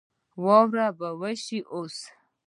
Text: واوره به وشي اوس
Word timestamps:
واوره 0.43 0.87
به 0.97 1.09
وشي 1.21 1.59
اوس 1.73 1.97